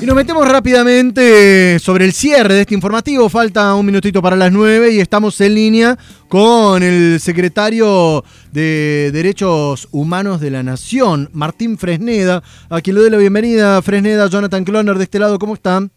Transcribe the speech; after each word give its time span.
Y 0.00 0.06
nos 0.06 0.16
metemos 0.16 0.48
rápidamente 0.48 1.78
sobre 1.78 2.04
el 2.04 2.12
cierre 2.12 2.54
de 2.54 2.60
este 2.62 2.74
informativo. 2.74 3.28
Falta 3.28 3.74
un 3.74 3.86
minutito 3.86 4.20
para 4.20 4.34
las 4.34 4.50
nueve 4.50 4.92
y 4.92 4.98
estamos 4.98 5.40
en 5.40 5.54
línea 5.54 5.96
con 6.28 6.82
el 6.82 7.20
secretario 7.20 8.24
de 8.50 9.10
Derechos 9.12 9.88
Humanos 9.92 10.40
de 10.40 10.50
la 10.50 10.62
Nación, 10.62 11.30
Martín 11.32 11.78
Fresneda, 11.78 12.42
a 12.68 12.80
quien 12.80 12.96
le 12.96 13.02
doy 13.02 13.10
la 13.10 13.18
bienvenida. 13.18 13.80
Fresneda, 13.80 14.26
Jonathan 14.26 14.64
Cloner 14.64 14.98
de 14.98 15.04
este 15.04 15.18
lado, 15.20 15.38
¿cómo 15.38 15.54
están? 15.54 15.90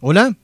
Hola. 0.00 0.36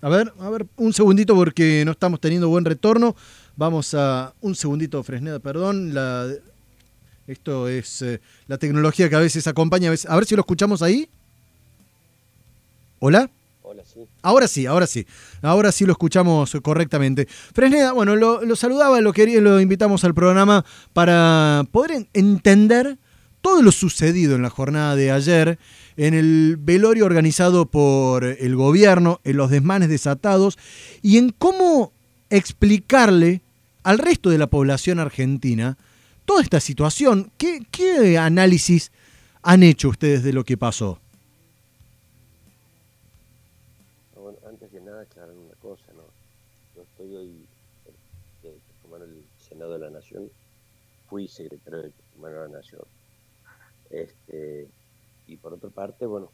A 0.00 0.08
ver, 0.08 0.32
a 0.38 0.48
ver, 0.48 0.66
un 0.76 0.92
segundito 0.92 1.34
porque 1.34 1.82
no 1.84 1.90
estamos 1.90 2.20
teniendo 2.20 2.48
buen 2.48 2.64
retorno. 2.64 3.16
Vamos 3.56 3.92
a. 3.94 4.32
Un 4.40 4.54
segundito, 4.54 5.02
Fresneda, 5.02 5.40
perdón. 5.40 5.92
Esto 7.28 7.68
es 7.68 8.02
eh, 8.02 8.20
la 8.46 8.58
tecnología 8.58 9.08
que 9.08 9.16
a 9.16 9.20
veces 9.20 9.46
acompaña. 9.46 9.88
A, 9.88 9.90
veces, 9.90 10.10
a 10.10 10.16
ver 10.16 10.24
si 10.24 10.34
lo 10.34 10.40
escuchamos 10.40 10.82
ahí. 10.82 11.08
¿Hola? 13.00 13.30
Hola, 13.62 13.82
sí. 13.84 14.00
Ahora 14.22 14.48
sí, 14.48 14.66
ahora 14.66 14.86
sí. 14.86 15.06
Ahora 15.42 15.70
sí 15.70 15.84
lo 15.84 15.92
escuchamos 15.92 16.56
correctamente. 16.62 17.28
Fresneda, 17.28 17.92
bueno, 17.92 18.16
lo, 18.16 18.42
lo 18.42 18.56
saludaba, 18.56 19.00
lo 19.02 19.12
quería, 19.12 19.42
lo 19.42 19.60
invitamos 19.60 20.04
al 20.04 20.14
programa 20.14 20.64
para 20.94 21.64
poder 21.70 22.08
entender 22.14 22.98
todo 23.42 23.62
lo 23.62 23.72
sucedido 23.72 24.34
en 24.34 24.42
la 24.42 24.50
jornada 24.50 24.96
de 24.96 25.10
ayer 25.10 25.58
en 25.98 26.14
el 26.14 26.56
velorio 26.58 27.04
organizado 27.04 27.66
por 27.66 28.24
el 28.24 28.56
gobierno, 28.56 29.20
en 29.24 29.36
los 29.36 29.50
desmanes 29.50 29.90
desatados 29.90 30.58
y 31.02 31.18
en 31.18 31.30
cómo 31.30 31.92
explicarle 32.30 33.42
al 33.82 33.98
resto 33.98 34.30
de 34.30 34.38
la 34.38 34.46
población 34.46 34.98
argentina 34.98 35.76
toda 36.28 36.42
esta 36.42 36.60
situación. 36.60 37.32
¿Qué, 37.38 38.18
análisis 38.18 38.92
han 39.42 39.62
hecho 39.62 39.88
ustedes 39.88 40.22
de 40.22 40.34
lo 40.34 40.44
que 40.44 40.58
pasó? 40.58 41.00
Bueno, 44.14 44.36
antes 44.46 44.70
que 44.70 44.78
nada, 44.78 45.00
aclarar 45.00 45.34
una 45.34 45.54
cosa, 45.54 45.90
¿no? 45.94 46.02
Yo 46.76 46.82
estoy 46.82 47.16
hoy, 47.16 47.46
eh, 48.42 48.58
como 48.82 48.98
el 48.98 49.24
Senado 49.38 49.72
de 49.72 49.78
la 49.78 49.90
Nación, 49.90 50.30
fui 51.08 51.28
secretario 51.28 51.84
de 51.84 51.92
Humano 52.18 52.42
de 52.42 52.48
la 52.50 52.58
Nación. 52.58 52.82
Este, 53.88 54.68
y 55.28 55.36
por 55.38 55.54
otra 55.54 55.70
parte, 55.70 56.04
bueno, 56.04 56.30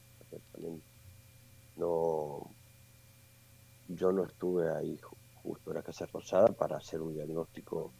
también 0.52 0.82
no, 1.76 2.50
yo 3.90 4.10
no 4.10 4.24
estuve 4.24 4.74
ahí 4.74 4.98
justo 5.40 5.70
en 5.70 5.76
la 5.76 5.82
Casa 5.82 6.06
Rosada 6.12 6.48
para 6.48 6.78
hacer 6.78 7.00
un 7.00 7.14
diagnóstico 7.14 7.92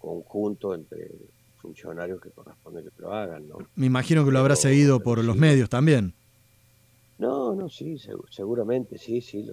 conjunto 0.00 0.74
entre 0.74 1.10
funcionarios 1.58 2.20
que 2.20 2.30
corresponde 2.30 2.82
que 2.82 2.90
lo 2.98 3.12
hagan, 3.12 3.46
¿no? 3.48 3.58
Me 3.76 3.86
imagino 3.86 4.24
que 4.24 4.32
lo 4.32 4.38
habrá 4.38 4.56
seguido 4.56 5.00
por 5.00 5.22
los 5.22 5.36
medios 5.36 5.68
también. 5.68 6.14
No, 7.18 7.54
no, 7.54 7.68
sí, 7.68 7.96
seguramente, 8.30 8.96
sí, 8.96 9.20
sí, 9.20 9.46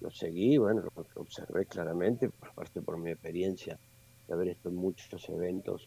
lo, 0.00 0.10
seguí, 0.10 0.56
bueno, 0.56 0.82
lo, 0.82 1.20
observé 1.20 1.66
claramente, 1.66 2.30
por 2.30 2.54
parte 2.54 2.80
por 2.80 2.96
mi 2.96 3.10
experiencia 3.10 3.78
de 4.26 4.34
haber 4.34 4.48
estado 4.48 4.70
en 4.70 4.76
muchos 4.76 5.28
eventos 5.28 5.86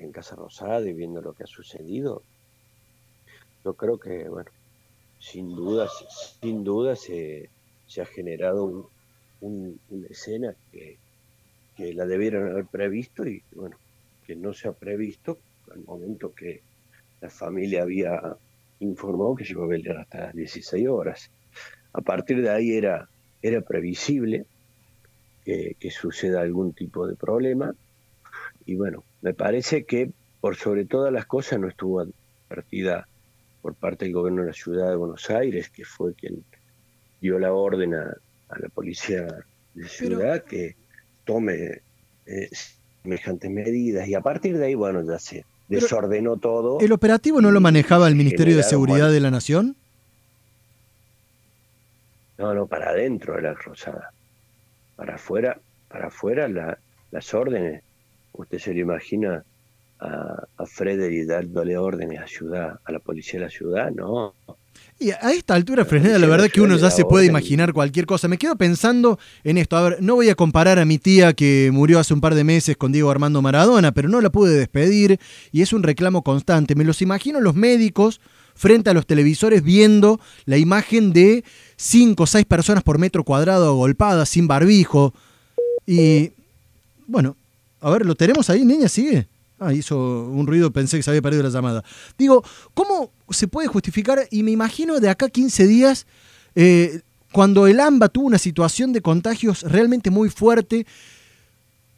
en 0.00 0.10
Casa 0.10 0.34
Rosada 0.34 0.82
y 0.88 0.92
viendo 0.92 1.22
lo 1.22 1.34
que 1.34 1.44
ha 1.44 1.46
sucedido. 1.46 2.22
Yo 3.64 3.74
creo 3.74 3.98
que, 3.98 4.28
bueno, 4.28 4.50
sin 5.20 5.54
duda, 5.54 5.88
sin 6.40 6.64
duda 6.64 6.96
se, 6.96 7.48
se 7.86 8.00
ha 8.02 8.06
generado 8.06 8.90
una 9.40 10.06
escena 10.08 10.56
que, 10.72 10.98
que 11.80 11.94
la 11.94 12.04
debieron 12.04 12.50
haber 12.50 12.66
previsto 12.66 13.26
y 13.26 13.42
bueno, 13.52 13.78
que 14.26 14.36
no 14.36 14.52
se 14.52 14.68
ha 14.68 14.72
previsto 14.72 15.38
al 15.72 15.82
momento 15.84 16.34
que 16.34 16.60
la 17.22 17.30
familia 17.30 17.82
había 17.82 18.36
informado 18.80 19.34
que 19.34 19.46
se 19.46 19.52
iba 19.52 19.64
a 19.64 19.68
velar 19.68 19.96
hasta 19.96 20.26
las 20.26 20.34
16 20.34 20.88
horas. 20.88 21.30
A 21.94 22.02
partir 22.02 22.42
de 22.42 22.50
ahí 22.50 22.72
era, 22.72 23.08
era 23.40 23.62
previsible 23.62 24.44
que, 25.42 25.74
que 25.80 25.90
suceda 25.90 26.42
algún 26.42 26.74
tipo 26.74 27.06
de 27.06 27.16
problema 27.16 27.74
y 28.66 28.74
bueno, 28.74 29.02
me 29.22 29.32
parece 29.32 29.84
que 29.84 30.10
por 30.42 30.56
sobre 30.56 30.84
todas 30.84 31.10
las 31.10 31.24
cosas 31.24 31.60
no 31.60 31.68
estuvo 31.68 32.04
advertida 32.50 33.08
por 33.62 33.74
parte 33.74 34.04
del 34.04 34.12
gobierno 34.12 34.42
de 34.42 34.48
la 34.48 34.54
ciudad 34.54 34.90
de 34.90 34.96
Buenos 34.96 35.30
Aires, 35.30 35.70
que 35.70 35.84
fue 35.86 36.12
quien 36.12 36.44
dio 37.22 37.38
la 37.38 37.54
orden 37.54 37.94
a, 37.94 38.16
la 38.50 38.68
policía 38.68 39.26
de 39.74 39.88
ciudad 39.88 40.44
que 40.44 40.76
tome 41.24 41.80
eh, 42.26 42.48
semejantes 43.02 43.50
medidas 43.50 44.08
y 44.08 44.14
a 44.14 44.20
partir 44.20 44.58
de 44.58 44.66
ahí, 44.66 44.74
bueno, 44.74 45.02
ya 45.02 45.18
se 45.18 45.44
desordenó 45.68 46.36
todo. 46.36 46.80
¿El 46.80 46.92
operativo 46.92 47.40
no 47.40 47.50
lo 47.50 47.60
manejaba 47.60 48.08
el 48.08 48.16
Ministerio 48.16 48.56
de 48.56 48.62
Seguridad 48.62 49.10
de 49.10 49.20
la 49.20 49.30
Nación? 49.30 49.76
No, 52.38 52.54
no, 52.54 52.66
para 52.66 52.90
adentro 52.90 53.34
de 53.34 53.42
la 53.42 53.54
Rosada. 53.54 54.12
Para 54.96 55.16
afuera, 55.16 55.58
para 55.88 56.08
afuera 56.08 56.48
las 57.10 57.34
órdenes. 57.34 57.82
Usted 58.32 58.58
se 58.58 58.72
lo 58.72 58.80
imagina 58.80 59.44
a, 59.98 60.44
a 60.56 60.66
Frederick 60.66 61.26
dándole 61.26 61.76
órdenes 61.76 62.20
a 62.20 62.26
ciudad, 62.26 62.80
a 62.84 62.92
la 62.92 62.98
policía 62.98 63.40
de 63.40 63.46
la 63.46 63.50
ciudad, 63.50 63.90
no. 63.90 64.34
Y 65.02 65.12
a 65.12 65.32
esta 65.32 65.54
altura, 65.54 65.86
Fresneda, 65.86 66.18
la 66.18 66.26
verdad 66.26 66.50
que 66.50 66.60
uno 66.60 66.76
ya 66.76 66.90
se 66.90 67.06
puede 67.06 67.24
imaginar 67.24 67.72
cualquier 67.72 68.04
cosa. 68.04 68.28
Me 68.28 68.36
quedo 68.36 68.56
pensando 68.56 69.18
en 69.44 69.56
esto. 69.56 69.78
A 69.78 69.82
ver, 69.82 70.02
no 70.02 70.16
voy 70.16 70.28
a 70.28 70.34
comparar 70.34 70.78
a 70.78 70.84
mi 70.84 70.98
tía 70.98 71.32
que 71.32 71.70
murió 71.72 71.98
hace 71.98 72.12
un 72.12 72.20
par 72.20 72.34
de 72.34 72.44
meses 72.44 72.76
con 72.76 72.92
Diego 72.92 73.10
Armando 73.10 73.40
Maradona, 73.40 73.92
pero 73.92 74.10
no 74.10 74.20
la 74.20 74.28
pude 74.28 74.58
despedir 74.58 75.18
y 75.52 75.62
es 75.62 75.72
un 75.72 75.82
reclamo 75.82 76.22
constante. 76.22 76.74
Me 76.74 76.84
los 76.84 77.00
imagino 77.00 77.40
los 77.40 77.54
médicos 77.54 78.20
frente 78.54 78.90
a 78.90 78.92
los 78.92 79.06
televisores 79.06 79.62
viendo 79.62 80.20
la 80.44 80.58
imagen 80.58 81.14
de 81.14 81.44
cinco 81.76 82.24
o 82.24 82.26
seis 82.26 82.44
personas 82.44 82.82
por 82.82 82.98
metro 82.98 83.24
cuadrado 83.24 83.70
agolpadas, 83.70 84.28
sin 84.28 84.48
barbijo. 84.48 85.14
Y 85.86 86.32
bueno, 87.06 87.36
a 87.80 87.88
ver, 87.88 88.04
¿lo 88.04 88.14
tenemos 88.16 88.50
ahí, 88.50 88.66
niña? 88.66 88.86
¿Sigue? 88.90 89.29
Ah, 89.62 89.74
hizo 89.74 90.24
un 90.24 90.46
ruido, 90.46 90.72
pensé 90.72 90.96
que 90.96 91.02
se 91.02 91.10
había 91.10 91.20
perdido 91.20 91.42
la 91.42 91.50
llamada. 91.50 91.84
Digo, 92.16 92.42
¿cómo 92.72 93.12
se 93.28 93.46
puede 93.46 93.68
justificar? 93.68 94.26
Y 94.30 94.42
me 94.42 94.52
imagino 94.52 95.00
de 95.00 95.10
acá 95.10 95.28
15 95.28 95.66
días, 95.66 96.06
eh, 96.54 97.02
cuando 97.30 97.66
el 97.66 97.78
AMBA 97.78 98.08
tuvo 98.08 98.26
una 98.26 98.38
situación 98.38 98.94
de 98.94 99.02
contagios 99.02 99.60
realmente 99.62 100.10
muy 100.10 100.30
fuerte, 100.30 100.86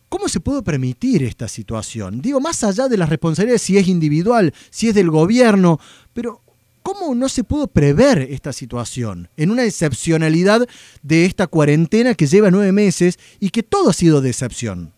¿cómo 0.09 0.29
se 0.29 0.41
puede 0.41 0.63
permitir 0.63 1.23
esta 1.23 1.47
situación? 1.47 2.21
Digo, 2.21 2.41
más 2.41 2.65
allá 2.65 2.89
de 2.89 2.97
las 2.97 3.09
responsabilidades, 3.09 3.63
si 3.63 3.79
es 3.79 3.87
individual, 3.87 4.53
si 4.71 4.89
es 4.89 4.95
del 4.97 5.11
gobierno, 5.11 5.79
pero 6.13 6.43
¿cómo 6.83 7.15
no 7.15 7.29
se 7.29 7.45
pudo 7.45 7.69
prever 7.69 8.23
esta 8.23 8.53
situación 8.53 9.29
en 9.37 9.53
una 9.53 9.63
excepcionalidad 9.63 10.67
de 11.05 11.27
esta 11.27 11.47
cuarentena 11.47 12.17
que 12.17 12.27
lleva 12.27 12.51
nueve 12.51 12.73
meses 12.73 13.21
y 13.39 13.51
que 13.51 13.63
todo 13.63 13.91
ha 13.91 13.95
sido 13.95 14.21
de 14.21 14.31
excepción? 14.31 14.93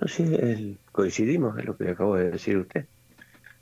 No 0.00 0.06
sé, 0.06 0.76
coincidimos 0.92 1.58
en 1.58 1.66
lo 1.66 1.76
que 1.76 1.90
acabo 1.90 2.16
de 2.16 2.30
decir 2.30 2.56
usted. 2.56 2.86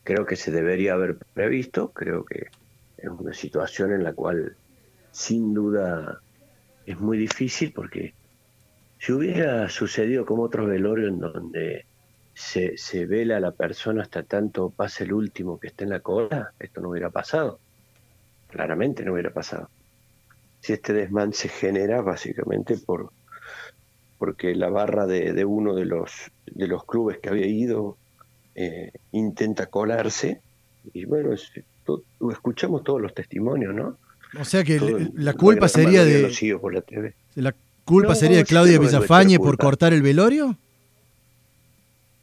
Creo 0.04 0.26
que 0.26 0.36
se 0.36 0.50
debería 0.50 0.92
haber 0.92 1.16
previsto, 1.16 1.92
creo 1.92 2.24
que 2.24 2.48
es 2.98 3.08
una 3.08 3.32
situación 3.32 3.92
en 3.92 4.04
la 4.04 4.12
cual 4.12 4.56
sin 5.10 5.54
duda 5.54 6.20
es 6.84 7.00
muy 7.00 7.16
difícil 7.18 7.72
porque 7.72 8.14
si 8.98 9.12
hubiera 9.12 9.68
sucedido 9.68 10.26
como 10.26 10.42
otros 10.42 10.68
velorios 10.68 11.10
en 11.10 11.20
donde 11.20 11.86
se, 12.34 13.06
vela 13.06 13.38
a 13.38 13.40
la 13.40 13.52
persona 13.52 14.02
hasta 14.02 14.22
tanto 14.22 14.70
pase 14.70 15.04
el 15.04 15.14
último 15.14 15.58
que 15.58 15.68
esté 15.68 15.84
en 15.84 15.90
la 15.90 16.00
cola, 16.00 16.52
esto 16.58 16.80
no 16.80 16.90
hubiera 16.90 17.10
pasado. 17.10 17.58
Claramente 18.48 19.04
no 19.04 19.14
hubiera 19.14 19.32
pasado. 19.32 19.70
Si 20.60 20.74
este 20.74 20.92
desmán 20.92 21.32
se 21.32 21.48
genera 21.48 22.02
básicamente 22.02 22.76
por 22.76 23.10
porque 24.18 24.54
la 24.54 24.70
barra 24.70 25.06
de, 25.06 25.44
uno 25.44 25.74
de 25.74 25.84
los, 25.84 26.10
de 26.46 26.66
los 26.66 26.84
clubes 26.84 27.18
que 27.18 27.28
había 27.28 27.46
ido 27.46 27.96
eh, 28.54 28.92
intenta 29.12 29.66
colarse. 29.66 30.40
Y 30.92 31.04
bueno, 31.04 31.34
escuchamos 32.30 32.84
todos 32.84 33.00
los 33.00 33.14
testimonios, 33.14 33.74
¿no? 33.74 33.98
O 34.38 34.44
sea 34.44 34.64
que 34.64 35.10
la 35.14 35.34
culpa 35.34 35.68
sería 35.68 36.04
de... 36.04 36.30
la 37.34 37.54
culpa 37.84 38.14
sería 38.14 38.38
de 38.38 38.44
Claudia 38.44 38.78
Villafañe 38.78 39.38
por 39.38 39.56
cortar 39.56 39.92
el 39.92 40.02
velorio? 40.02 40.56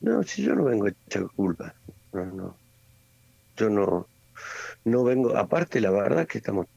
No, 0.01 0.21
si 0.23 0.43
yo 0.43 0.53
no 0.55 0.65
vengo 0.65 0.85
a 0.85 0.89
echar 0.89 1.27
culpa. 1.35 1.73
No, 2.11 2.25
no. 2.25 2.57
Yo 3.55 3.69
no, 3.69 4.07
no 4.85 5.03
vengo... 5.03 5.35
Aparte, 5.37 5.79
la 5.79 5.91
verdad 5.91 6.27
que 6.27 6.39
estamos... 6.39 6.67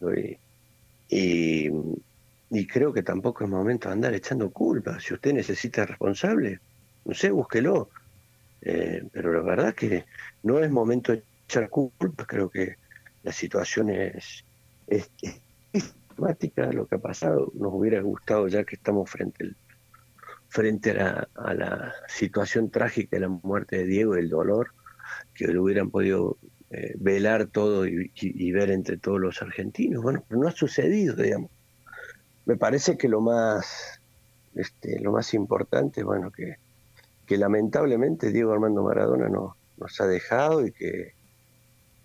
y 0.00 0.38
y 1.10 1.68
creo 2.66 2.92
que 2.92 3.02
tampoco 3.02 3.44
es 3.44 3.50
momento 3.50 3.88
de 3.88 3.94
andar 3.94 4.14
echando 4.14 4.50
culpa. 4.50 4.98
Si 5.00 5.14
usted 5.14 5.32
necesita 5.32 5.86
responsable, 5.86 6.60
no 7.04 7.14
sé, 7.14 7.30
búsquelo. 7.30 7.90
Eh, 8.62 9.02
pero 9.12 9.32
la 9.32 9.40
verdad 9.40 9.74
que 9.74 10.04
no 10.42 10.58
es 10.58 10.70
momento 10.70 11.12
de 11.12 11.22
echar 11.44 11.68
culpa. 11.68 12.26
Creo 12.26 12.50
que 12.50 12.76
la 13.22 13.32
situación 13.32 13.90
es, 13.90 14.44
es, 14.86 15.10
es 15.72 15.94
lo 16.72 16.86
que 16.86 16.96
ha 16.96 16.98
pasado. 16.98 17.52
Nos 17.54 17.72
hubiera 17.72 18.00
gustado 18.00 18.48
ya 18.48 18.64
que 18.64 18.76
estamos 18.76 19.08
frente 19.08 19.44
al 19.44 19.56
frente 20.50 20.90
a 20.90 21.28
la, 21.54 21.94
situación 22.08 22.70
trágica 22.70 23.16
de 23.16 23.20
la 23.20 23.28
muerte 23.28 23.78
de 23.78 23.86
Diego 23.86 24.16
y 24.16 24.20
el 24.20 24.28
dolor, 24.28 24.72
que 25.32 25.46
lo 25.46 25.62
hubieran 25.62 25.90
podido 25.90 26.38
eh, 26.70 26.94
velar 26.98 27.46
todo 27.46 27.86
y, 27.86 28.52
ver 28.52 28.70
entre 28.70 28.98
todos 28.98 29.20
los 29.20 29.40
argentinos. 29.42 30.02
Bueno, 30.02 30.24
pero 30.28 30.40
no 30.40 30.48
ha 30.48 30.52
sucedido, 30.52 31.14
digamos. 31.14 31.50
Me 32.50 32.56
parece 32.56 32.98
que 32.98 33.08
lo 33.08 33.20
más, 33.20 34.00
este, 34.56 34.98
lo 34.98 35.12
más 35.12 35.34
importante, 35.34 36.02
bueno, 36.02 36.32
que, 36.32 36.56
que 37.24 37.38
lamentablemente 37.38 38.32
Diego 38.32 38.52
Armando 38.52 38.82
Maradona 38.82 39.28
no, 39.28 39.54
nos 39.76 40.00
ha 40.00 40.08
dejado 40.08 40.66
y 40.66 40.72
que 40.72 41.12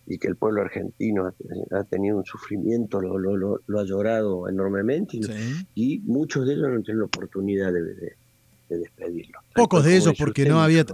y 0.06 0.20
que 0.20 0.28
el 0.28 0.36
pueblo 0.36 0.62
argentino 0.62 1.34
ha, 1.72 1.84
tenido 1.86 2.18
un 2.18 2.26
sufrimiento, 2.26 3.02
lo, 3.02 3.18
lo, 3.18 3.60
lo, 3.66 3.80
ha 3.80 3.84
llorado 3.86 4.48
enormemente 4.48 5.20
y, 5.74 6.00
muchos 6.02 6.46
de 6.46 6.54
ellos 6.54 6.70
no 6.70 6.84
tienen 6.84 7.00
la 7.00 7.06
oportunidad 7.06 7.74
de, 7.74 7.82
de 7.82 8.78
despedirlo. 8.78 9.40
Pocos 9.56 9.86
de 9.86 9.96
ellos 9.96 10.14
porque 10.20 10.46
no 10.46 10.62
había... 10.62 10.86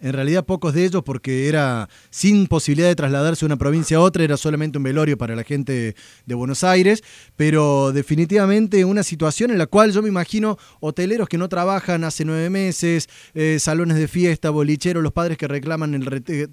En 0.00 0.12
realidad 0.12 0.44
pocos 0.44 0.74
de 0.74 0.84
ellos 0.84 1.02
porque 1.02 1.48
era 1.48 1.88
sin 2.08 2.46
posibilidad 2.46 2.88
de 2.88 2.94
trasladarse 2.94 3.40
de 3.40 3.46
una 3.46 3.56
provincia 3.56 3.96
a 3.96 4.00
otra, 4.00 4.22
era 4.22 4.36
solamente 4.36 4.78
un 4.78 4.84
velorio 4.84 5.18
para 5.18 5.34
la 5.34 5.42
gente 5.42 5.96
de 6.24 6.34
Buenos 6.34 6.62
Aires, 6.62 7.02
pero 7.34 7.90
definitivamente 7.92 8.84
una 8.84 9.02
situación 9.02 9.50
en 9.50 9.58
la 9.58 9.66
cual 9.66 9.90
yo 9.90 10.02
me 10.02 10.08
imagino 10.08 10.56
hoteleros 10.78 11.28
que 11.28 11.36
no 11.36 11.48
trabajan 11.48 12.04
hace 12.04 12.24
nueve 12.24 12.48
meses, 12.48 13.08
eh, 13.34 13.58
salones 13.58 13.96
de 13.96 14.06
fiesta, 14.06 14.50
bolicheros, 14.50 15.02
los 15.02 15.12
padres 15.12 15.36
que 15.36 15.48
reclaman 15.48 15.94
el 15.94 16.06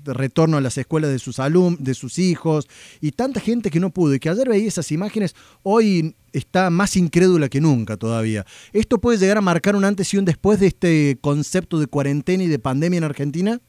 retorno 0.03 0.57
a 0.57 0.62
las 0.62 0.77
escuelas 0.77 1.12
de 1.12 1.19
sus 1.19 1.38
alumnos, 1.39 1.83
de 1.83 1.94
sus 1.94 2.18
hijos, 2.18 2.68
y 3.00 3.12
tanta 3.12 3.39
gente 3.39 3.69
que 3.69 3.79
no 3.79 3.91
pudo, 3.91 4.15
y 4.15 4.19
que 4.19 4.29
ayer 4.29 4.50
veía 4.50 4.68
esas 4.68 4.91
imágenes, 4.91 5.35
hoy 5.62 6.15
está 6.33 6.69
más 6.69 6.95
incrédula 6.95 7.50
que 7.50 7.62
nunca 7.62 7.97
todavía. 7.97 8.45
¿Esto 8.73 9.00
puede 9.00 9.18
llegar 9.18 9.38
a 9.38 9.41
marcar 9.41 9.75
un 9.75 9.83
antes 9.83 10.13
y 10.13 10.18
un 10.18 10.25
después 10.25 10.59
de 10.59 10.68
este 10.68 11.10
concepto 11.17 11.79
de 11.79 11.87
cuarentena 11.87 12.43
y 12.43 12.47
de 12.47 12.59
pandemia 12.59 12.97
en 12.97 13.03
Argentina? 13.03 13.59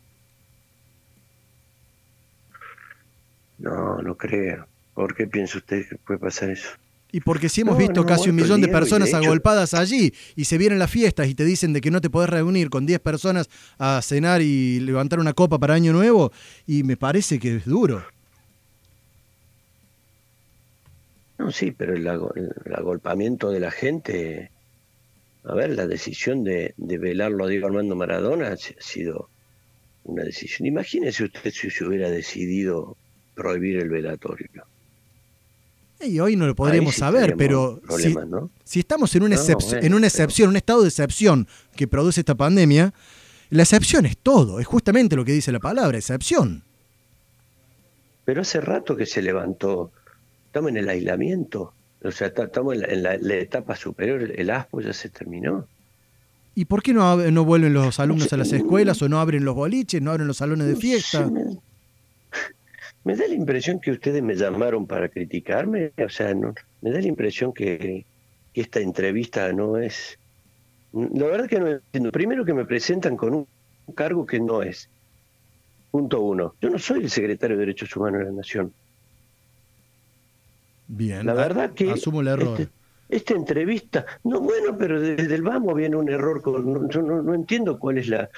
No, 3.59 4.03
no 4.03 4.17
creo. 4.17 4.67
¿Por 4.95 5.15
qué 5.15 5.27
piensa 5.27 5.59
usted 5.59 5.89
que 5.89 5.97
puede 5.97 6.19
pasar 6.19 6.51
eso? 6.51 6.69
Y 7.13 7.21
porque 7.21 7.51
si 7.51 7.61
hemos 7.61 7.77
visto 7.77 8.07
casi 8.07 8.31
un 8.31 8.37
millón 8.37 8.63
de 8.63 8.69
personas 8.69 9.13
agolpadas 9.13 9.75
allí 9.75 10.15
y 10.35 10.47
se 10.47 10.57
vienen 10.57 10.79
las 10.79 10.91
fiestas 10.91 11.29
y 11.29 11.35
te 11.35 11.45
dicen 11.45 11.75
de 11.75 11.83
que 11.83 11.91
no 11.91 12.01
te 12.01 12.09
podés 12.09 12.31
reunir 12.31 12.71
con 12.71 12.87
10 12.87 13.01
personas 13.01 13.51
a 13.79 14.01
cenar 14.03 14.41
y 14.41 14.81
levantar 14.81 15.21
una 15.21 15.35
copa 15.35 15.59
para 15.59 15.75
Año 15.75 15.93
Nuevo, 15.93 16.33
y 16.67 16.85
me 16.85 16.97
parece 16.97 17.39
que 17.39 17.57
es 17.57 17.67
duro. 17.67 18.03
No, 21.37 21.51
sí, 21.51 21.73
pero 21.73 21.95
el, 21.95 22.07
agolpamiento 22.07 23.51
de 23.51 23.59
la 23.59 23.73
gente, 23.73 24.52
a 25.45 25.55
ver, 25.55 25.71
la 25.71 25.87
decisión 25.87 26.45
de, 26.45 26.75
velarlo 26.77 27.45
a 27.45 27.49
Diego 27.49 27.67
Armando 27.67 27.97
Maradona 27.97 28.49
ha 28.49 28.57
sido 28.57 29.29
una 30.05 30.25
decisión. 30.25 30.67
Imagínese 30.67 31.25
usted 31.25 31.51
si 31.51 31.71
se 31.71 31.85
hubiera 31.85 32.11
decidido 32.11 32.97
prohibir 33.35 33.79
el 33.79 33.89
velatorio. 33.89 34.49
Y 36.01 36.19
hoy 36.19 36.35
no 36.35 36.47
lo 36.47 36.55
podríamos 36.55 36.97
saber, 36.97 37.37
pero 37.37 37.81
si, 38.65 38.81
estamos 38.81 39.15
en 39.15 39.23
una, 39.23 39.37
en 39.81 39.95
una 39.95 40.07
excepción, 40.09 40.51
un 40.51 40.57
estado 40.57 40.83
de 40.83 40.89
excepción 40.89 41.47
que 41.77 41.87
produce 41.87 42.21
esta 42.21 42.35
pandemia, 42.35 42.93
la 43.51 43.63
excepción 43.63 44.07
es 44.07 44.17
todo, 44.19 44.59
es 44.59 44.67
justamente 44.67 45.15
lo 45.15 45.25
que 45.25 45.33
dice 45.33 45.53
la 45.53 45.61
palabra, 45.61 45.99
excepción. 45.99 46.65
Pero 48.25 48.41
hace 48.41 48.61
rato 48.61 48.97
que 48.97 49.07
se 49.07 49.23
levantó 49.23 49.93
estamos 50.53 50.71
en 50.73 50.77
el 50.77 50.89
aislamiento, 50.91 51.73
o 52.05 52.11
sea, 52.11 52.29
estamos 52.29 52.75
en 52.75 53.03
la, 53.03 53.15
etapa 53.35 53.77
superior, 53.77 54.33
el 54.35 54.51
ASPO 54.51 54.81
ya 54.81 54.93
se 54.93 55.09
terminó. 55.09 55.67
¿Y 56.55 56.67
por 56.67 56.83
qué 56.83 56.93
no, 56.93 57.17
no 57.17 57.45
vuelven 57.45 57.73
los 57.73 57.99
alumnos 58.01 58.33
a 58.33 58.37
las 58.37 58.53
escuelas 58.53 59.01
o 59.03 59.09
no 59.09 59.21
abren 59.21 59.45
los 59.45 59.55
boliches, 59.55 60.03
no 60.03 60.11
abren 60.11 60.27
los 60.27 60.37
salones 60.37 60.67
de 60.67 60.77
fiesta? 60.77 61.31
me, 63.05 63.17
da 63.17 63.27
la 63.27 63.35
impresión 63.35 63.81
que 63.81 63.91
ustedes 63.91 64.23
me 64.23 64.35
llamaron 64.35 64.87
para 64.87 65.09
criticarme, 65.09 65.93
o 66.05 66.09
sea, 66.09 66.35
no, 66.35 66.55
me 66.83 66.91
da 66.91 67.01
la 67.01 67.07
impresión 67.07 67.53
que, 67.53 68.05
esta 68.55 68.81
entrevista 68.81 69.51
no 69.53 69.79
es... 69.79 70.19
La 70.93 71.25
verdad 71.25 71.49
que 71.49 71.59
no 71.59 71.69
entiendo. 71.69 72.13
Primero 72.13 72.45
que 72.45 72.53
me 72.53 72.67
presentan 72.67 73.17
con 73.17 73.33
un 73.33 73.47
cargo 73.95 74.27
que 74.27 74.39
no 74.39 74.63
es. 74.63 74.91
Punto 75.91 76.21
uno. 76.21 76.55
Yo 76.61 76.69
no 76.69 76.79
soy 76.79 77.05
el 77.05 77.11
secretario 77.11 77.57
de 77.57 77.61
Derechos 77.61 77.97
Humanos 77.97 78.19
de 78.21 78.27
la 78.27 78.33
Nación. 78.33 78.75
Bien, 80.95 81.25
la 81.25 81.33
verdad 81.33 81.73
que 81.73 81.91
asumo 81.91 82.21
el 82.21 82.29
error. 82.29 82.61
Este, 82.61 82.73
esta 83.09 83.33
entrevista, 83.33 84.05
no 84.25 84.41
bueno, 84.41 84.77
pero 84.77 85.01
desde 85.01 85.35
el 85.35 85.41
vamos 85.41 85.75
viene 85.75 85.97
un 85.97 86.11
error. 86.11 86.43
Con, 86.43 86.91
yo 86.91 87.01
no, 87.01 87.35
entiendo 87.35 87.79
cuál 87.79 87.97
es 87.97 88.09
la, 88.09 88.29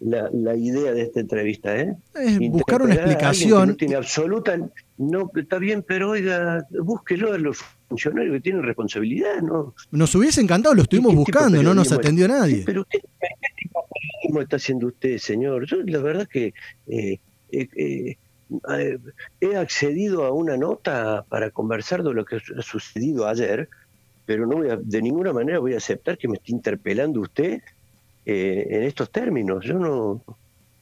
la, 0.00 0.56
idea 0.56 0.92
de 0.92 1.02
esta 1.02 1.20
entrevista. 1.20 1.76
¿eh? 1.76 1.94
Es 2.16 2.36
buscar 2.50 2.82
una 2.82 2.94
explicación. 2.94 3.68
No 3.68 3.76
tiene 3.76 3.94
absoluta, 3.94 4.58
no 4.98 5.30
está 5.36 5.58
bien, 5.58 5.84
pero 5.86 6.10
oiga, 6.10 6.66
búsquelo 6.82 7.32
a 7.32 7.38
los 7.38 7.58
funcionarios 7.88 8.34
que 8.34 8.40
tienen 8.40 8.64
responsabilidad. 8.64 9.40
¿no? 9.42 9.76
Nos 9.92 10.12
hubiese 10.16 10.40
encantado, 10.40 10.74
lo 10.74 10.82
estuvimos 10.82 11.14
buscando, 11.14 11.62
no 11.62 11.74
nos 11.74 11.92
atendió 11.92 12.26
nadie. 12.26 12.64
Pero 12.66 12.84
¿qué, 12.90 12.98
tipo 13.56 13.80
de 13.82 14.00
periodismo 14.00 14.40
está 14.42 14.56
haciendo 14.56 14.88
usted, 14.88 15.18
señor? 15.18 15.64
Yo 15.64 15.76
la 15.84 15.98
verdad 15.98 16.26
que 16.26 16.54
eh, 16.88 17.20
eh, 17.52 18.16
eh 18.70 18.98
he 19.40 19.56
accedido 19.56 20.24
a 20.24 20.32
una 20.32 20.56
nota 20.56 21.24
para 21.28 21.50
conversar 21.50 22.02
de 22.02 22.12
lo 22.12 22.24
que 22.24 22.36
ha 22.36 22.62
sucedido 22.62 23.26
ayer, 23.26 23.68
pero 24.26 24.46
no 24.46 24.56
voy 24.56 24.68
de 24.82 25.02
ninguna 25.02 25.32
manera 25.32 25.58
voy 25.58 25.74
a 25.74 25.78
aceptar 25.78 26.18
que 26.18 26.28
me 26.28 26.36
esté 26.36 26.52
interpelando 26.52 27.20
usted 27.20 27.60
eh, 28.26 28.66
en 28.70 28.82
estos 28.82 29.10
términos. 29.10 29.64
Yo 29.64 29.74
no, 29.74 30.22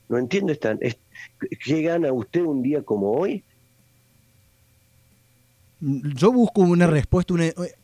no 0.09 0.19
entiendo 0.19 0.53
esta, 0.53 0.77
qué 1.65 1.83
gana 1.83 2.13
usted 2.13 2.43
un 2.43 2.63
día 2.63 2.83
como 2.83 3.13
hoy. 3.13 3.45
Yo 5.81 6.33
busco 6.33 6.63
una 6.63 6.89
respuesta, 6.89 7.35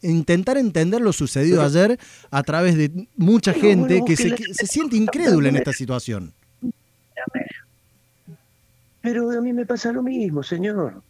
intentar 0.03 0.59
entender 0.59 1.01
lo 1.01 1.13
sucedido 1.13 1.63
ayer 1.63 1.97
a 2.31 2.43
través 2.43 2.77
de 2.77 3.07
mucha 3.17 3.53
gente 3.53 4.03
que, 4.05 4.17
se, 4.17 4.35
que 4.35 4.53
se 4.53 4.67
siente 4.67 4.97
incrédula 4.97 5.49
en 5.49 5.57
esta 5.57 5.73
situación. 5.73 6.35
Pero 9.05 9.31
a 9.31 9.41
mí 9.43 9.53
me 9.53 9.67
pasa 9.67 9.93
lo 9.93 10.03
mismo, 10.03 10.43
señor. 10.43 11.03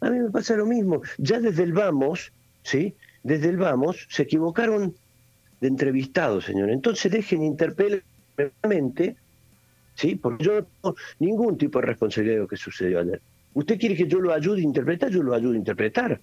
A 0.00 0.08
mí 0.08 0.18
me 0.18 0.30
pasa 0.30 0.56
lo 0.56 0.64
mismo. 0.64 1.02
Ya 1.18 1.38
desde 1.38 1.62
el 1.62 1.74
vamos, 1.74 2.32
¿sí? 2.62 2.94
Desde 3.22 3.50
el 3.50 3.58
vamos 3.58 4.06
se 4.08 4.22
equivocaron 4.22 4.94
de 5.60 5.68
entrevistado, 5.68 6.40
señor. 6.40 6.70
Entonces 6.70 7.12
dejen 7.12 7.42
interpelarmente, 7.42 9.16
¿sí? 9.94 10.14
Porque 10.14 10.42
yo 10.42 10.52
no 10.54 10.64
tengo 10.64 10.96
ningún 11.18 11.58
tipo 11.58 11.80
de 11.80 11.86
responsabilidad 11.88 12.36
de 12.36 12.40
lo 12.40 12.48
que 12.48 12.56
sucedió 12.56 13.00
ayer. 13.00 13.20
¿Usted 13.52 13.78
quiere 13.78 13.94
que 13.94 14.08
yo 14.08 14.20
lo 14.20 14.32
ayude 14.32 14.62
a 14.62 14.64
interpretar? 14.64 15.10
Yo 15.10 15.22
lo 15.22 15.34
ayudo 15.34 15.52
a 15.52 15.56
interpretar. 15.56 16.18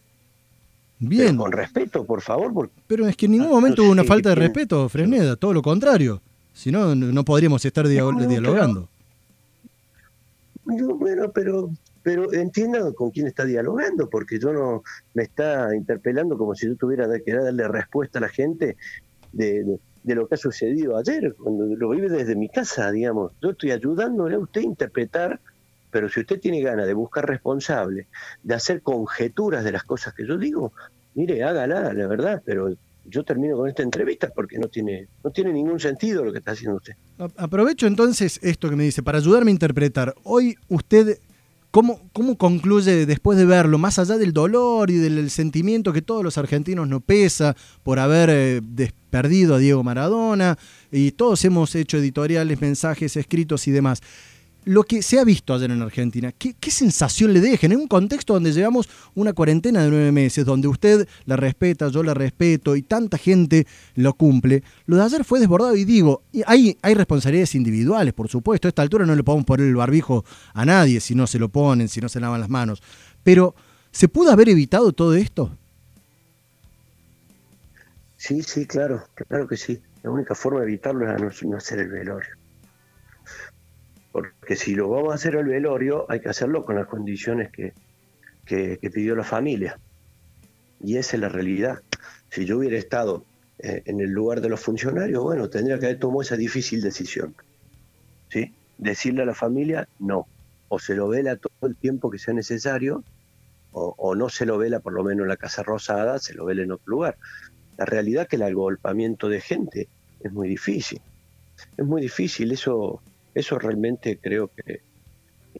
Bien. 0.97 1.37
con 1.37 1.51
respeto, 1.51 2.03
por 2.03 2.21
favor. 2.21 2.71
Pero 2.87 3.07
es 3.07 3.15
que 3.15 3.27
en 3.27 3.33
ningún 3.33 3.49
momento 3.49 3.83
hubo 3.83 3.91
una 3.91 4.05
falta 4.05 4.29
de 4.29 4.35
respeto, 4.35 4.89
Fresneda, 4.89 5.35
todo 5.35 5.53
lo 5.53 5.61
contrario. 5.61 6.19
Si 6.51 6.71
no, 6.71 6.95
no 6.95 7.23
podríamos 7.23 7.63
estar 7.63 7.87
dialogando 7.87 8.89
bueno, 10.65 11.31
pero 11.31 11.69
pero 12.05 12.31
entienda 12.31 12.93
con 12.93 13.09
quién 13.09 13.25
está 13.25 13.45
dialogando, 13.45 14.07
porque 14.07 14.37
yo 14.37 14.53
no 14.53 14.83
me 15.15 15.23
está 15.23 15.75
interpelando 15.75 16.37
como 16.37 16.53
si 16.53 16.67
yo 16.67 16.75
tuviera 16.75 17.07
que 17.19 17.33
darle 17.33 17.67
respuesta 17.67 18.19
a 18.19 18.21
la 18.21 18.29
gente 18.29 18.77
de, 19.31 19.79
lo 20.03 20.27
que 20.27 20.35
ha 20.35 20.37
sucedido 20.37 20.97
ayer, 20.97 21.33
cuando 21.35 21.65
lo 21.65 21.89
vive 21.89 22.07
desde 22.09 22.35
mi 22.35 22.47
casa, 22.47 22.91
digamos. 22.91 23.31
Yo 23.41 23.49
estoy 23.49 23.71
ayudándole 23.71 24.35
a 24.35 24.39
usted 24.39 24.61
a 24.61 24.65
interpretar, 24.65 25.39
pero 25.89 26.07
si 26.07 26.19
usted 26.19 26.39
tiene 26.39 26.61
ganas 26.61 26.85
de 26.85 26.93
buscar 26.93 27.27
responsables, 27.27 28.05
de 28.43 28.53
hacer 28.53 28.83
conjeturas 28.83 29.63
de 29.63 29.71
las 29.71 29.83
cosas 29.83 30.13
que 30.13 30.27
yo 30.27 30.37
digo, 30.37 30.73
mire, 31.15 31.43
hágala, 31.43 31.91
la 31.91 32.05
verdad, 32.05 32.43
pero 32.45 32.71
yo 33.09 33.23
termino 33.23 33.57
con 33.57 33.69
esta 33.69 33.83
entrevista 33.83 34.29
porque 34.33 34.57
no 34.57 34.67
tiene, 34.67 35.07
no 35.23 35.31
tiene 35.31 35.53
ningún 35.53 35.79
sentido 35.79 36.23
lo 36.23 36.31
que 36.31 36.39
está 36.39 36.51
haciendo 36.51 36.77
usted. 36.77 36.93
Aprovecho 37.37 37.87
entonces 37.87 38.39
esto 38.41 38.69
que 38.69 38.75
me 38.75 38.83
dice, 38.83 39.03
para 39.03 39.17
ayudarme 39.17 39.51
a 39.51 39.53
interpretar. 39.53 40.15
Hoy 40.23 40.55
usted, 40.67 41.19
¿cómo, 41.71 42.01
cómo 42.13 42.37
concluye 42.37 43.05
después 43.05 43.37
de 43.37 43.45
verlo, 43.45 43.77
más 43.77 43.99
allá 43.99 44.17
del 44.17 44.33
dolor 44.33 44.89
y 44.89 44.95
del 44.95 45.29
sentimiento 45.29 45.93
que 45.93 46.01
todos 46.01 46.23
los 46.23 46.37
argentinos 46.37 46.87
nos 46.87 47.03
pesa 47.03 47.55
por 47.83 47.99
haber 47.99 48.29
eh, 48.31 48.61
perdido 49.09 49.55
a 49.55 49.59
Diego 49.59 49.83
Maradona, 49.83 50.57
y 50.91 51.11
todos 51.11 51.43
hemos 51.45 51.75
hecho 51.75 51.97
editoriales, 51.97 52.59
mensajes, 52.59 53.15
escritos 53.15 53.67
y 53.67 53.71
demás? 53.71 54.01
Lo 54.65 54.83
que 54.83 55.01
se 55.01 55.19
ha 55.19 55.23
visto 55.23 55.53
ayer 55.53 55.71
en 55.71 55.81
Argentina, 55.81 56.31
¿qué, 56.31 56.55
sensación 56.71 57.33
le 57.33 57.39
deja 57.39 57.67
en 57.67 57.77
un 57.77 57.87
contexto 57.87 58.33
donde 58.33 58.51
llevamos 58.51 58.89
una 59.13 59.33
cuarentena 59.33 59.83
de 59.83 59.89
nueve 59.89 60.11
meses, 60.11 60.45
donde 60.45 60.67
usted 60.67 61.07
la 61.25 61.35
respeta, 61.35 61.87
yo 61.89 62.03
la 62.03 62.13
respeto 62.13 62.75
y 62.75 62.81
tanta 62.81 63.17
gente 63.17 63.67
lo 63.95 64.13
cumple? 64.13 64.63
Lo 64.87 64.97
de 64.97 65.03
ayer 65.03 65.23
fue 65.23 65.39
desbordado 65.39 65.75
y 65.75 65.85
digo, 65.85 66.23
hay, 66.45 66.77
hay 66.81 66.93
responsabilidades 66.95 67.55
individuales, 67.55 68.13
por 68.13 68.27
supuesto, 68.27 68.67
a 68.67 68.69
esta 68.69 68.81
altura 68.81 69.05
no 69.05 69.15
le 69.15 69.23
podemos 69.23 69.45
poner 69.45 69.67
el 69.67 69.75
barbijo 69.75 70.25
a 70.53 70.65
nadie 70.65 70.99
si 70.99 71.15
no 71.15 71.27
se 71.27 71.39
lo 71.39 71.49
ponen, 71.49 71.87
si 71.87 72.01
no 72.01 72.09
se 72.09 72.19
lavan 72.19 72.41
las 72.41 72.49
manos, 72.49 72.81
pero 73.23 73.55
¿se 73.91 74.07
pudo 74.07 74.31
haber 74.31 74.49
evitado 74.49 74.91
todo 74.91 75.15
esto? 75.15 75.55
Sí, 78.17 78.41
sí, 78.41 78.65
claro, 78.65 79.03
claro 79.13 79.47
que 79.47 79.55
sí. 79.55 79.79
La 80.01 80.09
única 80.09 80.33
forma 80.33 80.61
de 80.61 80.67
evitarlo 80.67 81.27
es 81.27 81.43
no, 81.43 81.57
hacer 81.57 81.79
el 81.79 81.89
velorio. 81.89 82.29
Porque 84.15 84.55
si 84.55 84.75
lo 84.75 84.87
vamos 84.87 85.11
a 85.11 85.15
hacer 85.15 85.35
el 85.35 85.47
velorio, 85.47 86.05
hay 86.07 86.21
que 86.21 86.29
hacerlo 86.29 86.63
con 86.63 86.77
las 86.77 86.87
condiciones 86.87 87.51
que, 87.51 87.73
que, 88.45 88.89
pidió 88.89 89.13
la 89.13 89.25
familia. 89.25 89.77
Y 90.79 90.95
esa 90.95 91.17
es 91.17 91.21
la 91.21 91.27
realidad. 91.27 91.81
Si 92.29 92.45
yo 92.45 92.59
hubiera 92.59 92.77
estado 92.77 93.25
eh, 93.59 93.81
en 93.83 93.99
el 93.99 94.11
lugar 94.11 94.39
de 94.39 94.47
los 94.47 94.61
funcionarios, 94.61 95.21
bueno, 95.21 95.49
tendría 95.49 95.77
que 95.79 95.87
haber 95.87 95.99
tomado 95.99 96.21
esa 96.21 96.37
difícil 96.37 96.81
decisión. 96.81 97.35
¿Sí? 98.29 98.53
Decirle 98.77 99.23
a 99.23 99.25
la 99.25 99.33
familia, 99.33 99.85
no. 99.99 100.29
O 100.69 100.79
se 100.79 100.95
lo 100.95 101.09
vela 101.09 101.35
todo 101.35 101.67
el 101.67 101.75
tiempo 101.75 102.09
que 102.09 102.17
sea 102.17 102.33
necesario, 102.33 103.03
o, 103.73 104.15
no 104.15 104.29
se 104.29 104.45
lo 104.45 104.57
vela 104.57 104.79
por 104.79 104.93
lo 104.93 105.03
menos 105.03 105.23
en 105.23 105.27
la 105.27 105.35
Casa 105.35 105.61
Rosada, 105.61 106.19
se 106.19 106.33
lo 106.35 106.45
vela 106.45 106.63
en 106.63 106.71
otro 106.71 106.89
lugar. 106.89 107.17
La 107.77 107.83
realidad 107.83 108.21
es 108.23 108.29
que 108.29 108.37
el 108.37 108.43
agolpamiento 108.43 109.27
de 109.27 109.41
gente 109.41 109.89
es 110.21 110.31
muy 110.31 110.47
difícil. 110.47 111.01
Es 111.75 111.85
muy 111.85 112.01
difícil, 112.01 112.53
eso, 112.53 113.01
eso 113.35 113.59
realmente 113.59 114.17
creo 114.17 114.47
que 114.47 114.81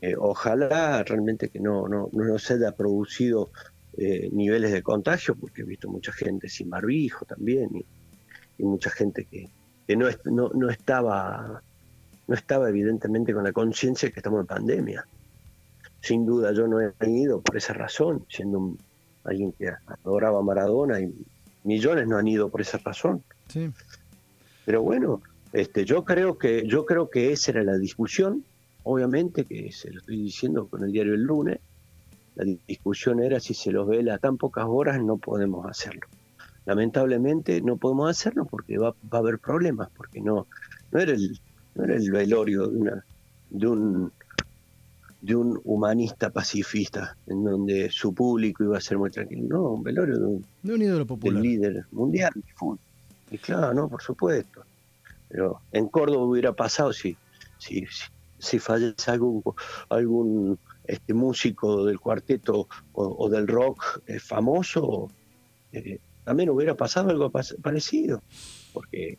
eh, 0.01 0.15
ojalá 0.17 1.03
realmente 1.03 1.49
que 1.49 1.59
no, 1.59 1.87
no, 1.87 2.09
no 2.11 2.39
se 2.39 2.55
haya 2.55 2.71
producido 2.71 3.51
eh, 3.97 4.29
niveles 4.31 4.71
de 4.71 4.81
contagio, 4.81 5.35
porque 5.35 5.61
he 5.61 5.65
visto 5.65 5.89
mucha 5.89 6.11
gente 6.11 6.49
sin 6.49 6.69
barbijo 6.69 7.25
también, 7.25 7.69
y, 7.75 8.63
mucha 8.63 8.89
gente 8.89 9.25
que, 9.25 9.49
no, 9.95 10.07
no, 10.25 10.49
no, 10.53 10.69
estaba, 10.69 11.61
no 12.27 12.35
estaba 12.35 12.69
evidentemente 12.69 13.33
con 13.33 13.43
la 13.43 13.51
conciencia 13.51 14.09
que 14.09 14.19
estamos 14.19 14.41
en 14.41 14.47
pandemia. 14.47 15.05
Sin 16.01 16.25
duda 16.25 16.53
yo 16.53 16.67
no 16.67 16.79
he 16.81 16.93
ido 17.09 17.41
por 17.41 17.57
esa 17.57 17.73
razón, 17.73 18.25
siendo 18.29 18.77
alguien 19.25 19.51
que 19.51 19.71
adoraba 19.87 20.39
a 20.39 20.43
Maradona 20.43 21.01
y 21.01 21.13
millones 21.63 22.07
no 22.07 22.17
han 22.17 22.27
ido 22.27 22.49
por 22.49 22.61
esa 22.61 22.77
razón. 22.77 23.23
Sí. 23.49 23.69
Pero 24.65 24.81
bueno, 24.81 25.21
este, 25.55 25.85
yo 25.85 26.03
creo 26.03 26.37
que 26.37 26.67
yo 26.67 26.85
creo 26.85 27.09
que 27.09 27.31
esa 27.31 27.51
era 27.51 27.63
la 27.63 27.77
discusión, 27.77 28.43
obviamente 28.83 29.45
que 29.45 29.71
se 29.71 29.89
lo 29.89 29.99
estoy 29.99 30.21
diciendo 30.23 30.67
con 30.67 30.83
el 30.83 30.91
diario 30.91 31.13
el 31.13 31.23
lunes. 31.23 31.59
La 32.35 32.43
discusión 32.67 33.23
era 33.23 33.39
si 33.39 33.53
se 33.53 33.71
los 33.71 33.87
vela 33.87 34.15
a 34.15 34.17
tan 34.17 34.35
pocas 34.35 34.65
horas 34.67 35.01
no 35.01 35.15
podemos 35.15 35.65
hacerlo. 35.65 36.01
Lamentablemente 36.65 37.61
no 37.61 37.77
podemos 37.77 38.09
hacerlo 38.09 38.43
porque 38.43 38.77
va, 38.77 38.93
a 39.11 39.17
haber 39.17 39.39
problemas, 39.39 39.89
porque 39.95 40.19
no 40.19 40.47
no 40.91 40.99
era 40.99 41.13
el 41.13 41.39
no 41.75 41.85
era 41.85 41.95
el 41.95 42.11
velorio 42.11 42.67
de 42.67 42.77
una 42.77 43.05
de 43.49 43.67
un 43.67 44.11
de 45.21 45.35
un 45.37 45.61
humanista 45.63 46.31
pacifista 46.31 47.15
en 47.27 47.45
donde 47.45 47.89
su 47.91 48.13
público 48.13 48.65
iba 48.65 48.77
a 48.77 48.81
ser 48.81 48.97
muy 48.97 49.09
tranquilo. 49.09 49.43
No, 49.47 49.69
un 49.71 49.83
velorio 49.83 50.19
de 50.19 50.25
un, 50.25 50.45
de 50.63 50.73
un 50.73 50.81
ídolo 50.81 51.05
popular. 51.05 51.41
líder 51.41 51.85
mundial 51.91 52.33
de 52.35 52.53
fútbol. 52.53 52.79
Y 53.31 53.37
claro, 53.37 53.73
no, 53.73 53.87
por 53.87 54.01
supuesto. 54.01 54.65
Pero 55.29 55.61
en 55.71 55.87
Córdoba 55.87 56.25
hubiera 56.25 56.53
pasado 56.53 56.93
si, 56.93 57.17
si, 57.57 57.85
si, 58.37 58.59
fallece 58.59 59.11
algún, 59.11 59.43
algún 59.89 60.59
este, 60.85 61.13
músico 61.13 61.85
del 61.85 61.99
cuarteto 61.99 62.67
o, 62.93 63.29
del 63.29 63.47
rock 63.47 64.01
eh, 64.07 64.19
famoso, 64.19 65.09
eh, 65.71 65.99
también 66.23 66.49
hubiera 66.49 66.75
pasado 66.75 67.09
algo 67.09 67.31
parecido. 67.61 68.21
Porque, 68.73 69.17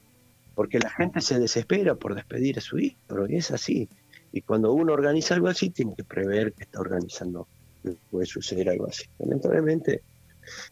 porque 0.54 0.78
la 0.78 0.90
gente 0.90 1.20
se 1.20 1.38
desespera 1.38 1.94
por 1.94 2.14
despedir 2.14 2.58
a 2.58 2.60
su 2.60 2.78
hijo, 2.78 3.26
y 3.28 3.36
es 3.36 3.50
así. 3.50 3.88
Y 4.32 4.42
cuando 4.42 4.72
uno 4.72 4.92
organiza 4.92 5.34
algo 5.34 5.48
así, 5.48 5.70
tiene 5.70 5.94
que 5.94 6.04
prever 6.04 6.52
que 6.52 6.64
está 6.64 6.80
organizando, 6.80 7.46
que 7.82 7.96
puede 8.10 8.26
suceder 8.26 8.68
algo 8.68 8.86
así. 8.86 9.04
Lamentablemente, 9.18 10.02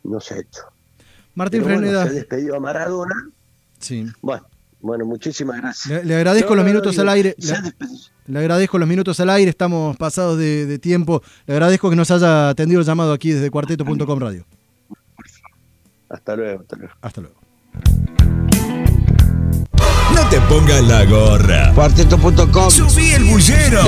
no 0.02 0.20
se 0.20 0.34
ha 0.34 0.38
hecho. 0.38 0.62
Martín 1.34 1.64
Freneda. 1.64 2.06
se 2.06 2.14
despedido 2.14 2.56
a 2.56 2.60
Maradona. 2.60 3.30
Sí. 3.78 4.06
Bueno, 4.20 4.46
bueno, 4.84 5.06
muchísimas 5.06 5.56
gracias. 5.56 6.04
Le, 6.04 6.14
agradezco 6.14 6.54
los 6.54 6.62
minutos 6.62 6.98
al 6.98 7.08
aire. 7.08 7.34
Le, 8.26 8.38
agradezco 8.38 8.76
los 8.76 8.86
minutos 8.86 9.18
al 9.18 9.30
aire, 9.30 9.48
estamos 9.48 9.96
pasados 9.96 10.36
de, 10.36 10.78
tiempo. 10.78 11.22
Le 11.46 11.54
agradezco 11.54 11.88
que 11.88 11.96
nos 11.96 12.10
haya 12.10 12.50
atendido 12.50 12.80
el 12.80 12.86
llamado 12.86 13.14
aquí 13.14 13.30
desde 13.30 13.50
cuarteto.com 13.50 14.18
radio. 14.18 14.44
Hasta 16.10 16.36
luego, 16.36 16.60
hasta 16.60 16.76
luego. 16.76 16.94
Hasta 17.00 17.20
luego. 17.22 17.36
No 20.14 20.28
te 20.28 20.38
pongas 20.42 20.82
la 20.84 21.06
gorra. 21.06 21.72
Cuarteto.com. 21.74 22.70
Subí 22.70 23.12
el 23.12 23.24
bullero. 23.24 23.84